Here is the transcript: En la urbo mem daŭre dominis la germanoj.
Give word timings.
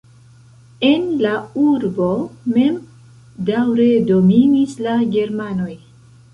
En 0.87 1.03
la 1.25 1.33
urbo 1.65 2.07
mem 2.55 2.81
daŭre 3.53 3.87
dominis 4.11 4.77
la 4.89 4.99
germanoj. 5.17 5.73